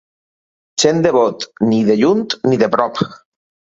[0.83, 3.03] Gent de Bot, ni de lluny ni de prop.